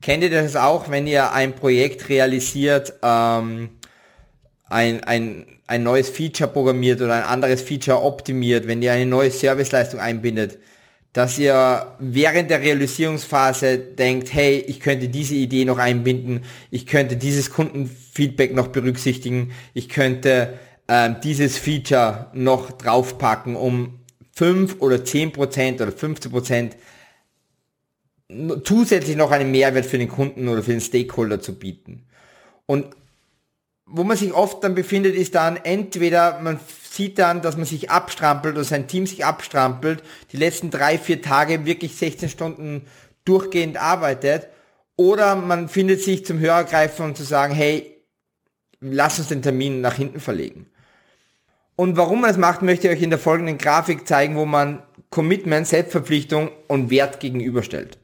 Kennt 0.00 0.22
ihr 0.22 0.30
das 0.30 0.54
auch, 0.54 0.90
wenn 0.90 1.06
ihr 1.06 1.32
ein 1.32 1.54
Projekt 1.54 2.08
realisiert, 2.08 2.94
ähm, 3.02 3.70
ein, 4.68 5.02
ein, 5.02 5.46
ein 5.66 5.82
neues 5.82 6.08
Feature 6.08 6.48
programmiert 6.50 7.00
oder 7.00 7.14
ein 7.14 7.24
anderes 7.24 7.62
Feature 7.62 8.02
optimiert, 8.02 8.68
wenn 8.68 8.80
ihr 8.80 8.92
eine 8.92 9.06
neue 9.06 9.30
Serviceleistung 9.30 9.98
einbindet, 9.98 10.58
dass 11.12 11.36
ihr 11.38 11.96
während 11.98 12.50
der 12.50 12.60
Realisierungsphase 12.60 13.78
denkt, 13.78 14.32
hey, 14.32 14.58
ich 14.58 14.78
könnte 14.78 15.08
diese 15.08 15.34
Idee 15.34 15.64
noch 15.64 15.78
einbinden, 15.78 16.44
ich 16.70 16.86
könnte 16.86 17.16
dieses 17.16 17.50
Kundenfeedback 17.50 18.54
noch 18.54 18.68
berücksichtigen, 18.68 19.52
ich 19.74 19.88
könnte 19.88 20.54
äh, 20.86 21.10
dieses 21.24 21.58
Feature 21.58 22.28
noch 22.34 22.70
draufpacken, 22.70 23.56
um 23.56 23.98
5 24.32 24.76
oder 24.80 24.96
10% 24.96 25.82
oder 25.82 25.90
15% 25.90 26.72
zusätzlich 28.64 29.16
noch 29.16 29.30
einen 29.30 29.50
Mehrwert 29.50 29.86
für 29.86 29.98
den 29.98 30.08
Kunden 30.08 30.48
oder 30.48 30.62
für 30.62 30.72
den 30.72 30.80
Stakeholder 30.80 31.40
zu 31.40 31.58
bieten. 31.58 32.06
Und 32.66 32.86
wo 33.86 34.04
man 34.04 34.16
sich 34.16 34.34
oft 34.34 34.62
dann 34.62 34.74
befindet, 34.74 35.14
ist 35.14 35.34
dann 35.34 35.56
entweder 35.56 36.40
man 36.40 36.60
sieht 36.82 37.18
dann, 37.18 37.40
dass 37.40 37.56
man 37.56 37.64
sich 37.64 37.90
abstrampelt 37.90 38.56
oder 38.56 38.64
sein 38.64 38.86
Team 38.86 39.06
sich 39.06 39.24
abstrampelt, 39.24 40.02
die 40.32 40.36
letzten 40.36 40.70
drei, 40.70 40.98
vier 40.98 41.22
Tage 41.22 41.64
wirklich 41.64 41.96
16 41.96 42.28
Stunden 42.28 42.82
durchgehend 43.24 43.76
arbeitet, 43.78 44.48
oder 44.96 45.36
man 45.36 45.68
findet 45.68 46.02
sich 46.02 46.26
zum 46.26 46.40
Hörer 46.40 46.64
greifen 46.64 47.04
und 47.04 47.16
zu 47.16 47.22
sagen, 47.22 47.54
hey, 47.54 48.02
lass 48.80 49.18
uns 49.18 49.28
den 49.28 49.42
Termin 49.42 49.80
nach 49.80 49.94
hinten 49.94 50.18
verlegen. 50.18 50.66
Und 51.76 51.96
warum 51.96 52.20
man 52.20 52.30
das 52.30 52.36
macht, 52.36 52.62
möchte 52.62 52.88
ich 52.88 52.96
euch 52.96 53.02
in 53.02 53.10
der 53.10 53.20
folgenden 53.20 53.58
Grafik 53.58 54.08
zeigen, 54.08 54.34
wo 54.34 54.44
man 54.44 54.82
Commitment, 55.10 55.68
Selbstverpflichtung 55.68 56.50
und 56.66 56.90
Wert 56.90 57.20
gegenüberstellt. 57.20 57.98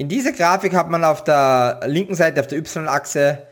In 0.00 0.08
dieser 0.08 0.32
Grafik 0.32 0.72
hat 0.72 0.88
man 0.88 1.04
auf 1.04 1.24
der 1.24 1.82
linken 1.84 2.14
Seite, 2.14 2.40
auf 2.40 2.46
der 2.46 2.56
Y-Achse, 2.56 3.46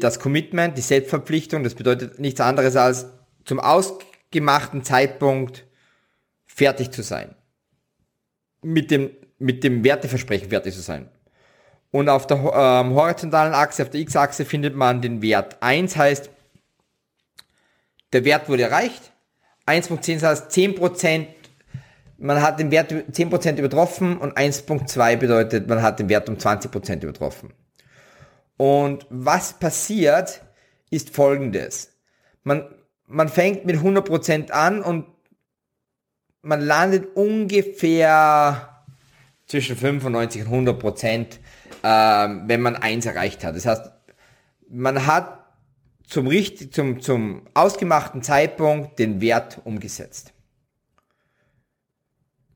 das 0.00 0.18
Commitment, 0.18 0.78
die 0.78 0.80
Selbstverpflichtung. 0.80 1.62
Das 1.62 1.74
bedeutet 1.74 2.18
nichts 2.18 2.40
anderes 2.40 2.74
als 2.74 3.04
zum 3.44 3.60
ausgemachten 3.60 4.82
Zeitpunkt 4.82 5.66
fertig 6.46 6.90
zu 6.90 7.02
sein. 7.02 7.34
Mit 8.62 8.90
dem, 8.90 9.10
mit 9.38 9.62
dem 9.62 9.84
Werteversprechen 9.84 10.48
fertig 10.48 10.72
zu 10.72 10.80
sein. 10.80 11.10
Und 11.90 12.08
auf 12.08 12.26
der 12.26 12.38
ähm, 12.38 12.94
horizontalen 12.94 13.52
Achse, 13.52 13.82
auf 13.82 13.90
der 13.90 14.00
X-Achse 14.00 14.46
findet 14.46 14.74
man 14.74 15.02
den 15.02 15.20
Wert. 15.20 15.62
1 15.62 15.98
heißt, 15.98 16.30
der 18.14 18.24
Wert 18.24 18.48
wurde 18.48 18.62
erreicht. 18.62 19.12
1.10 19.66 20.22
heißt 20.22 20.50
10%, 20.50 21.26
man 22.18 22.40
hat 22.40 22.58
den 22.60 22.70
Wert 22.70 22.92
10% 22.92 23.56
übertroffen 23.58 24.18
und 24.18 24.36
1.2 24.36 25.16
bedeutet, 25.16 25.68
man 25.68 25.82
hat 25.82 25.98
den 25.98 26.08
Wert 26.08 26.28
um 26.28 26.36
20% 26.36 27.02
übertroffen. 27.02 27.52
Und 28.56 29.06
was 29.10 29.54
passiert, 29.54 30.42
ist 30.90 31.10
folgendes. 31.10 31.92
Man, 32.44 32.64
man 33.06 33.28
fängt 33.28 33.64
mit 33.64 33.76
100% 33.76 34.50
an 34.50 34.82
und 34.82 35.06
man 36.42 36.60
landet 36.60 37.16
ungefähr 37.16 38.84
zwischen 39.46 39.76
95 39.76 40.46
und 40.46 40.68
100%, 40.68 41.38
äh, 41.82 42.48
wenn 42.48 42.60
man 42.60 42.76
eins 42.76 43.06
erreicht 43.06 43.44
hat. 43.44 43.56
Das 43.56 43.66
heißt, 43.66 43.90
man 44.68 45.06
hat 45.06 45.44
zum, 46.06 46.26
richtig, 46.26 46.72
zum, 46.72 47.00
zum 47.00 47.42
ausgemachten 47.54 48.22
Zeitpunkt 48.22 48.98
den 48.98 49.20
Wert 49.20 49.60
umgesetzt. 49.64 50.33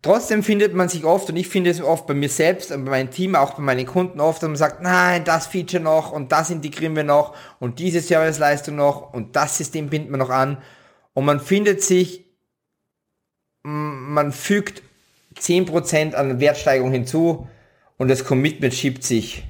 Trotzdem 0.08 0.42
findet 0.42 0.72
man 0.72 0.88
sich 0.88 1.04
oft, 1.04 1.28
und 1.28 1.36
ich 1.36 1.48
finde 1.48 1.68
es 1.68 1.82
oft 1.82 2.06
bei 2.06 2.14
mir 2.14 2.30
selbst 2.30 2.72
und 2.72 2.86
bei 2.86 2.92
meinem 2.92 3.10
Team, 3.10 3.34
auch 3.34 3.52
bei 3.52 3.62
meinen 3.62 3.84
Kunden 3.84 4.20
oft, 4.20 4.42
dass 4.42 4.48
man 4.48 4.56
sagt, 4.56 4.80
nein, 4.80 5.22
das 5.22 5.48
Feature 5.48 5.82
noch 5.82 6.12
und 6.12 6.32
das 6.32 6.48
integrieren 6.48 6.96
wir 6.96 7.04
noch 7.04 7.36
und 7.60 7.78
diese 7.78 8.00
Serviceleistung 8.00 8.76
noch 8.76 9.12
und 9.12 9.36
das 9.36 9.58
System 9.58 9.90
binden 9.90 10.10
wir 10.10 10.16
noch 10.16 10.30
an. 10.30 10.62
Und 11.12 11.26
man 11.26 11.40
findet 11.40 11.82
sich, 11.82 12.24
man 13.64 14.32
fügt 14.32 14.82
10% 15.38 16.14
an 16.14 16.40
Wertsteigerung 16.40 16.90
hinzu 16.90 17.46
und 17.98 18.08
das 18.08 18.24
Commitment 18.24 18.72
schiebt 18.72 19.04
sich 19.04 19.44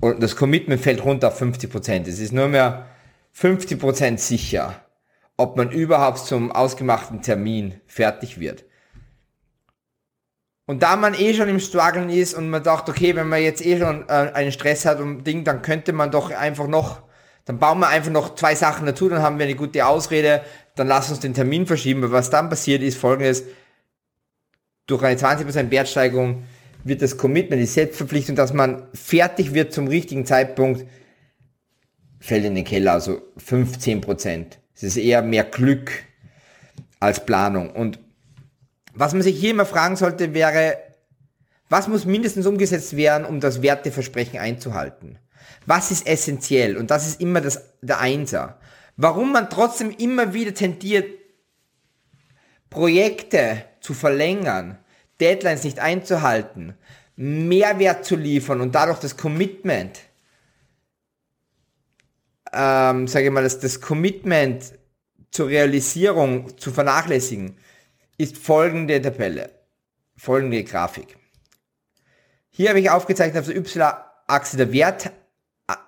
und 0.00 0.20
das 0.20 0.34
Commitment 0.34 0.80
fällt 0.80 1.04
runter 1.04 1.28
auf 1.28 1.40
50%. 1.40 2.08
Es 2.08 2.18
ist 2.18 2.32
nur 2.32 2.48
mehr 2.48 2.86
50% 3.38 4.18
sicher, 4.18 4.84
ob 5.36 5.56
man 5.56 5.70
überhaupt 5.70 6.18
zum 6.18 6.50
ausgemachten 6.50 7.22
Termin 7.22 7.80
fertig 7.86 8.40
wird. 8.40 8.64
Und 10.66 10.82
da 10.82 10.96
man 10.96 11.14
eh 11.14 11.32
schon 11.32 11.48
im 11.48 11.60
Struggeln 11.60 12.10
ist 12.10 12.34
und 12.34 12.50
man 12.50 12.62
dachte, 12.62 12.90
okay, 12.90 13.14
wenn 13.14 13.28
man 13.28 13.40
jetzt 13.40 13.64
eh 13.64 13.78
schon 13.78 14.08
äh, 14.08 14.12
einen 14.34 14.50
Stress 14.50 14.84
hat 14.84 14.98
und 14.98 15.24
Ding, 15.24 15.44
dann 15.44 15.62
könnte 15.62 15.92
man 15.92 16.10
doch 16.10 16.32
einfach 16.32 16.66
noch, 16.66 17.02
dann 17.44 17.58
bauen 17.58 17.78
wir 17.78 17.88
einfach 17.88 18.10
noch 18.10 18.34
zwei 18.34 18.56
Sachen 18.56 18.84
dazu, 18.84 19.08
dann 19.08 19.22
haben 19.22 19.38
wir 19.38 19.46
eine 19.46 19.54
gute 19.54 19.86
Ausrede, 19.86 20.42
dann 20.74 20.88
lass 20.88 21.08
uns 21.08 21.20
den 21.20 21.34
Termin 21.34 21.66
verschieben. 21.66 22.02
Aber 22.02 22.12
was 22.12 22.30
dann 22.30 22.48
passiert 22.48 22.82
ist 22.82 22.98
folgendes, 22.98 23.44
durch 24.86 25.02
eine 25.04 25.18
20% 25.18 25.70
Wertsteigerung 25.70 26.42
wird 26.82 27.00
das 27.00 27.16
Commitment, 27.16 27.62
die 27.62 27.66
Selbstverpflichtung, 27.66 28.34
dass 28.34 28.52
man 28.52 28.88
fertig 28.92 29.54
wird 29.54 29.72
zum 29.72 29.86
richtigen 29.86 30.26
Zeitpunkt, 30.26 30.84
fällt 32.18 32.44
in 32.44 32.56
den 32.56 32.64
Keller, 32.64 32.92
also 32.92 33.20
15%. 33.38 34.46
Es 34.74 34.82
ist 34.82 34.96
eher 34.96 35.22
mehr 35.22 35.44
Glück 35.44 35.92
als 36.98 37.24
Planung. 37.24 37.70
Und 37.70 38.00
was 38.96 39.12
man 39.12 39.22
sich 39.22 39.38
hier 39.38 39.50
immer 39.50 39.66
fragen 39.66 39.96
sollte, 39.96 40.34
wäre, 40.34 40.78
was 41.68 41.86
muss 41.86 42.06
mindestens 42.06 42.46
umgesetzt 42.46 42.96
werden, 42.96 43.26
um 43.26 43.40
das 43.40 43.62
Werteversprechen 43.62 44.38
einzuhalten? 44.38 45.18
Was 45.66 45.90
ist 45.90 46.06
essentiell? 46.06 46.76
Und 46.76 46.90
das 46.90 47.06
ist 47.06 47.20
immer 47.20 47.40
das, 47.40 47.62
der 47.82 48.00
Einser. 48.00 48.58
Warum 48.96 49.32
man 49.32 49.50
trotzdem 49.50 49.90
immer 49.90 50.32
wieder 50.32 50.54
tendiert, 50.54 51.06
Projekte 52.70 53.64
zu 53.80 53.92
verlängern, 53.94 54.78
Deadlines 55.20 55.64
nicht 55.64 55.78
einzuhalten, 55.78 56.74
Mehrwert 57.16 58.04
zu 58.04 58.16
liefern 58.16 58.60
und 58.60 58.74
dadurch 58.74 58.98
das 58.98 59.16
Commitment, 59.16 60.00
ähm, 62.52 63.08
sage 63.08 63.26
ich 63.26 63.30
mal, 63.30 63.42
das, 63.42 63.60
das 63.60 63.80
Commitment 63.80 64.72
zur 65.30 65.48
Realisierung 65.48 66.56
zu 66.58 66.72
vernachlässigen, 66.72 67.56
ist 68.18 68.38
folgende 68.38 69.00
Tabelle, 69.00 69.50
folgende 70.16 70.62
Grafik. 70.64 71.16
Hier 72.50 72.70
habe 72.70 72.80
ich 72.80 72.90
aufgezeichnet 72.90 73.40
auf 73.40 73.46
der 73.46 73.56
Y-Achse 73.56 74.56
der 74.56 74.72
Wert 74.72 75.12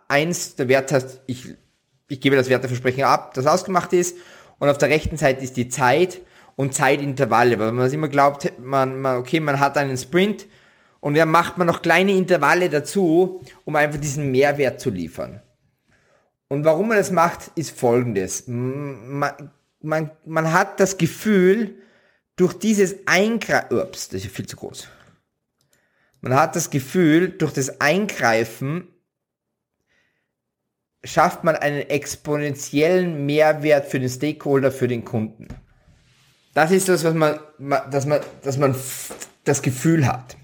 1, 0.09 0.57
der 0.57 0.69
Wert 0.69 0.93
heißt, 0.93 1.21
ich, 1.27 1.55
ich 2.09 2.21
gebe 2.21 2.37
das 2.37 2.49
Werteversprechen 2.49 3.05
ab, 3.05 3.35
das 3.35 3.47
ausgemacht 3.47 3.93
ist, 3.93 4.17
und 4.59 4.69
auf 4.69 4.79
der 4.79 4.89
rechten 4.89 5.17
Seite 5.17 5.43
ist 5.45 5.57
die 5.57 5.69
Zeit 5.69 6.21
und 6.57 6.75
Zeitintervalle, 6.75 7.59
weil 7.59 7.73
man 7.73 7.93
immer 7.93 8.09
glaubt, 8.09 8.53
man, 8.59 9.01
man, 9.01 9.19
okay, 9.19 9.39
man 9.39 9.61
hat 9.61 9.79
einen 9.79 9.97
Sprint 9.97 10.47
und 11.01 11.17
dann 11.17 11.31
macht 11.31 11.59
man 11.59 11.67
noch 11.67 11.83
kleine 11.83 12.13
Intervalle 12.13 12.69
dazu, 12.69 13.41
um 13.65 13.77
einfach 13.77 14.01
diesen 14.01 14.33
Mehrwert 14.33 14.81
zu 14.81 14.91
liefern. 14.91 15.41
Und 16.49 16.65
warum 16.65 16.89
man 16.89 16.97
das 16.97 17.13
macht, 17.13 17.53
ist 17.55 17.79
folgendes. 17.79 18.45
Man, 18.49 19.53
man, 19.81 20.11
man 20.25 20.53
hat 20.53 20.81
das 20.81 20.99
Gefühl, 20.99 21.77
durch 22.39 22.55
dieses 22.55 23.07
Eingreifen, 23.07 23.79
ups, 23.79 24.09
das 24.09 24.25
ist 24.25 24.35
viel 24.35 24.47
zu 24.47 24.57
groß. 24.57 24.89
Man 26.21 26.35
hat 26.35 26.57
das 26.57 26.71
Gefühl, 26.71 27.31
durch 27.31 27.53
das 27.53 27.81
Eingreifen 27.81 28.89
schafft 31.05 31.45
man 31.45 31.57
einen 31.57 31.81
exponentiellen 31.81 33.27
Mehrwert 33.27 33.87
für 33.87 34.01
den 34.01 34.09
Stakeholder, 34.09 34.73
für 34.73 34.89
den 34.89 35.05
Kunden. 35.05 35.49
Das 36.55 36.71
ist 36.71 36.89
das, 36.89 37.05
was 37.05 37.15
man, 37.15 37.39
dass 37.91 38.07
man, 38.07 38.21
dass 38.43 38.57
man 38.57 38.75
das 39.45 39.63
Gefühl 39.63 40.07
hat. 40.07 40.37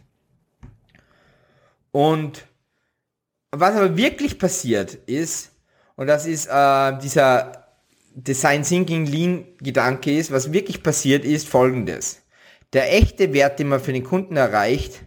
Und 1.93 2.45
was 3.53 3.77
aber 3.77 3.97
wirklich 3.97 4.39
passiert 4.39 4.95
ist, 5.07 5.53
und 5.95 6.09
das 6.09 6.27
ist 6.27 6.47
äh, 6.47 6.99
dieser 6.99 7.64
Design 8.15 8.63
Thinking 8.63 9.07
Lean 9.07 9.45
Gedanke 9.59 10.17
ist, 10.17 10.31
was 10.31 10.53
wirklich 10.53 10.83
passiert 10.83 11.25
ist 11.25 11.49
folgendes. 11.49 12.23
Der 12.73 12.93
echte 12.93 13.33
Wert, 13.33 13.59
den 13.59 13.69
man 13.69 13.81
für 13.81 13.93
den 13.93 14.05
Kunden 14.05 14.37
erreicht, 14.37 15.05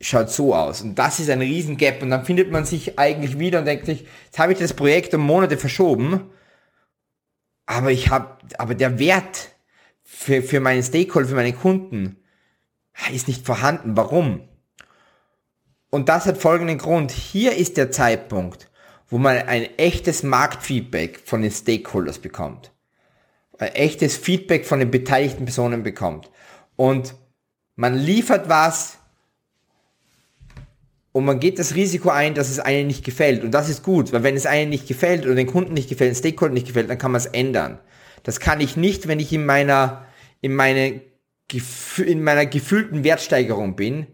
schaut 0.00 0.30
so 0.30 0.54
aus. 0.54 0.82
Und 0.82 0.96
das 0.96 1.18
ist 1.18 1.30
ein 1.30 1.40
riesen 1.40 1.76
Gap. 1.76 2.02
Und 2.02 2.10
dann 2.10 2.24
findet 2.24 2.50
man 2.50 2.64
sich 2.64 2.98
eigentlich 2.98 3.38
wieder 3.38 3.60
und 3.60 3.64
denkt 3.64 3.86
sich, 3.86 4.06
jetzt 4.26 4.38
habe 4.38 4.52
ich 4.52 4.58
das 4.58 4.74
Projekt 4.74 5.14
um 5.14 5.22
Monate 5.22 5.56
verschoben, 5.56 6.30
aber 7.66 7.90
ich 7.90 8.10
habe, 8.10 8.38
aber 8.58 8.74
der 8.74 8.98
Wert 8.98 9.50
für, 10.02 10.42
für 10.42 10.60
meinen 10.60 10.82
Stakeholder, 10.82 11.28
für 11.28 11.34
meine 11.34 11.54
Kunden 11.54 12.16
ist 13.12 13.26
nicht 13.26 13.44
vorhanden. 13.44 13.96
Warum? 13.96 14.48
Und 15.90 16.08
das 16.08 16.26
hat 16.26 16.38
folgenden 16.38 16.78
Grund. 16.78 17.10
Hier 17.10 17.56
ist 17.56 17.76
der 17.76 17.90
Zeitpunkt, 17.90 18.70
wo 19.14 19.18
man 19.18 19.36
ein 19.36 19.68
echtes 19.78 20.24
Marktfeedback 20.24 21.20
von 21.24 21.40
den 21.40 21.52
Stakeholders 21.52 22.18
bekommt. 22.18 22.72
Ein 23.58 23.68
echtes 23.68 24.16
Feedback 24.16 24.66
von 24.66 24.80
den 24.80 24.90
beteiligten 24.90 25.44
Personen 25.44 25.84
bekommt. 25.84 26.32
Und 26.74 27.14
Man 27.76 27.96
liefert 27.96 28.48
was 28.48 28.98
und 31.12 31.26
man 31.26 31.38
geht 31.38 31.60
das 31.60 31.76
Risiko 31.76 32.10
ein, 32.10 32.34
dass 32.34 32.50
es 32.50 32.58
einem 32.58 32.88
nicht 32.88 33.04
gefällt. 33.04 33.44
Und 33.44 33.52
das 33.52 33.68
ist 33.68 33.84
gut, 33.84 34.12
weil 34.12 34.24
wenn 34.24 34.34
es 34.34 34.46
einem 34.46 34.70
nicht 34.70 34.88
gefällt 34.88 35.24
oder 35.24 35.36
den 35.36 35.46
Kunden 35.46 35.74
nicht 35.74 35.88
gefällt, 35.88 36.10
den 36.10 36.16
Stakeholder 36.16 36.54
nicht 36.54 36.66
gefällt, 36.66 36.90
dann 36.90 36.98
kann 36.98 37.12
man 37.12 37.20
es 37.20 37.26
ändern. 37.26 37.78
Das 38.24 38.40
kann 38.40 38.60
ich 38.60 38.76
nicht, 38.76 39.06
wenn 39.06 39.20
ich 39.20 39.32
in 39.32 39.46
meiner, 39.46 40.08
in 40.40 40.56
meine, 40.56 41.02
in 42.04 42.24
meiner 42.24 42.46
gefühlten 42.46 43.04
Wertsteigerung 43.04 43.76
bin, 43.76 44.08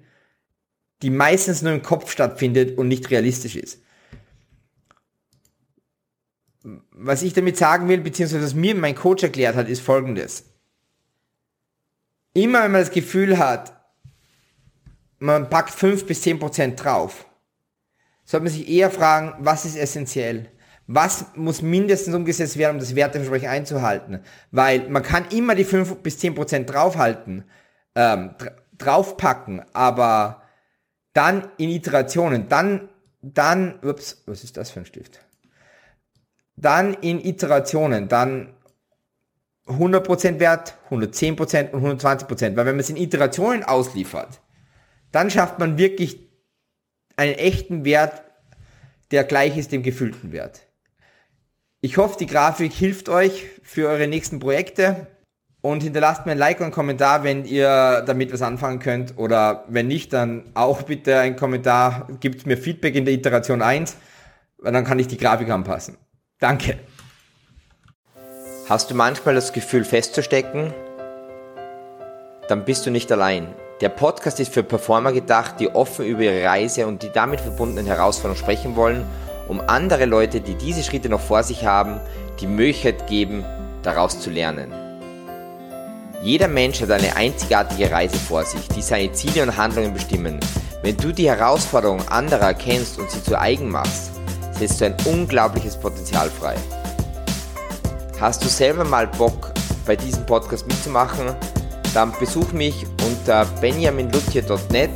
die 1.01 1.09
meistens 1.09 1.63
nur 1.63 1.73
im 1.73 1.81
Kopf 1.81 2.13
stattfindet 2.13 2.77
und 2.77 2.89
nicht 2.89 3.11
realistisch 3.11 3.57
ist. 3.57 3.81
Was 6.63 7.23
ich 7.23 7.33
damit 7.33 7.57
sagen 7.57 7.89
will, 7.89 8.01
beziehungsweise 8.01 8.45
was 8.45 8.55
mir 8.55 8.75
mein 8.75 8.95
Coach 8.95 9.23
erklärt 9.23 9.57
hat, 9.57 9.69
ist 9.69 9.81
folgendes. 9.81 10.45
Immer 12.35 12.65
wenn 12.65 12.73
man 12.73 12.83
das 12.83 12.91
Gefühl 12.91 13.39
hat, 13.39 13.73
man 15.19 15.49
packt 15.49 15.71
5 15.71 16.07
bis 16.07 16.23
10 16.23 16.39
Prozent 16.39 16.83
drauf, 16.83 17.27
sollte 18.25 18.45
man 18.45 18.53
sich 18.53 18.69
eher 18.69 18.91
fragen, 18.91 19.35
was 19.39 19.65
ist 19.65 19.77
essentiell? 19.77 20.51
Was 20.87 21.27
muss 21.37 21.63
mindestens 21.63 22.15
umgesetzt 22.15 22.57
werden, 22.57 22.75
um 22.75 22.81
das 22.81 22.95
Werteversprechen 22.95 23.49
einzuhalten? 23.49 24.21
Weil 24.51 24.89
man 24.89 25.03
kann 25.03 25.27
immer 25.31 25.55
die 25.55 25.65
5 25.65 25.97
bis 25.97 26.19
10 26.19 26.35
Prozent 26.35 26.71
draufhalten, 26.71 27.45
ähm, 27.95 28.35
draufpacken, 28.77 29.63
aber 29.73 30.43
dann 31.13 31.49
in 31.59 31.71
Iterationen, 31.71 32.49
dann, 32.49 32.89
dann, 33.23 33.79
ups, 33.83 34.23
was 34.27 34.45
ist 34.45 34.57
das 34.57 34.71
für 34.71 34.81
ein 34.81 34.87
Stift? 34.87 35.21
Dann 36.61 36.95
in 36.95 37.25
Iterationen, 37.25 38.09
dann 38.09 38.55
100% 39.67 40.41
Wert, 40.41 40.75
110% 40.91 41.71
und 41.71 42.01
120%, 42.01 42.57
weil 42.57 42.67
wenn 42.67 42.75
man 42.75 42.81
es 42.81 42.91
in 42.91 42.97
Iterationen 42.97 43.63
ausliefert, 43.63 44.41
dann 45.13 45.31
schafft 45.31 45.59
man 45.59 45.79
wirklich 45.79 46.19
einen 47.17 47.35
echten 47.35 47.85
Wert, 47.85 48.23
der 49.11 49.25
gleich 49.25 49.57
ist 49.57 49.73
dem 49.73 49.83
gefühlten 49.83 50.33
Wert. 50.33 50.67
Ich 51.81 51.97
hoffe, 51.97 52.19
die 52.19 52.27
Grafik 52.27 52.73
hilft 52.73 53.09
euch 53.09 53.47
für 53.63 53.89
eure 53.89 54.07
nächsten 54.07 54.39
Projekte. 54.39 55.07
Und 55.63 55.83
hinterlasst 55.83 56.25
mir 56.25 56.33
ein 56.33 56.39
Like 56.39 56.59
und 56.61 56.65
einen 56.65 56.73
Kommentar, 56.73 57.23
wenn 57.23 57.45
ihr 57.45 58.03
damit 58.07 58.33
was 58.33 58.41
anfangen 58.41 58.79
könnt. 58.79 59.19
Oder 59.19 59.67
wenn 59.69 59.89
nicht, 59.89 60.13
dann 60.13 60.45
auch 60.55 60.83
bitte 60.83 61.19
ein 61.19 61.37
Kommentar, 61.37 62.09
gibt 62.21 62.47
mir 62.47 62.57
Feedback 62.57 62.95
in 62.95 63.05
der 63.05 63.13
Iteration 63.13 63.61
1, 63.61 63.97
weil 64.59 64.73
dann 64.73 64.87
kann 64.87 64.99
ich 64.99 65.07
die 65.07 65.19
Grafik 65.19 65.51
anpassen. 65.51 65.99
Danke. 66.41 66.79
Hast 68.67 68.91
du 68.91 68.95
manchmal 68.95 69.35
das 69.35 69.53
Gefühl 69.53 69.85
festzustecken? 69.85 70.73
Dann 72.49 72.65
bist 72.65 72.87
du 72.87 72.91
nicht 72.91 73.13
allein. 73.13 73.55
Der 73.83 73.91
Podcast 73.91 74.41
ist 74.41 74.55
für 74.55 74.63
Performer 74.63 75.13
gedacht, 75.13 75.57
die 75.61 75.69
offen 75.69 76.07
über 76.07 76.23
ihre 76.23 76.43
Reise 76.45 76.87
und 76.87 77.03
die 77.03 77.11
damit 77.13 77.43
verbundenen 77.43 77.85
Herausforderungen 77.85 78.43
sprechen 78.43 78.75
wollen, 78.75 79.05
um 79.49 79.61
andere 79.61 80.07
Leute, 80.07 80.41
die 80.41 80.55
diese 80.55 80.83
Schritte 80.83 81.11
noch 81.11 81.21
vor 81.21 81.43
sich 81.43 81.67
haben, 81.67 82.01
die 82.41 82.47
Möglichkeit 82.47 83.07
geben, 83.07 83.45
daraus 83.83 84.19
zu 84.19 84.31
lernen. 84.31 84.73
Jeder 86.23 86.49
Mensch 86.49 86.81
hat 86.81 86.91
eine 86.91 87.17
einzigartige 87.17 87.91
Reise 87.91 88.17
vor 88.17 88.45
sich, 88.45 88.67
die 88.69 88.83
seine 88.83 89.13
Ziele 89.13 89.43
und 89.43 89.59
Handlungen 89.59 89.93
bestimmen. 89.93 90.41
Wenn 90.83 90.97
du 90.97 91.13
die 91.13 91.29
Herausforderungen 91.29 92.09
anderer 92.09 92.49
erkennst 92.49 92.99
und 92.99 93.11
sie 93.11 93.23
zu 93.23 93.39
eigen 93.39 93.71
machst, 93.71 94.20
du 94.61 94.85
ein 94.87 94.97
unglaubliches 95.05 95.77
Potenzial 95.77 96.31
frei. 96.31 96.57
Hast 98.21 98.45
du 98.45 98.49
selber 98.49 98.85
mal 98.85 99.07
Bock, 99.07 99.53
bei 99.87 99.97
diesem 99.97 100.27
Podcast 100.27 100.67
mitzumachen? 100.67 101.35
dann 101.95 102.13
besuch 102.19 102.53
mich 102.53 102.87
unter 103.05 103.45
benjaminlutje.net. 103.61 104.91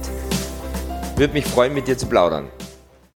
Würde 1.16 1.32
mich 1.32 1.44
freuen, 1.44 1.74
mit 1.74 1.88
dir 1.88 1.98
zu 1.98 2.06
plaudern. 2.06 2.48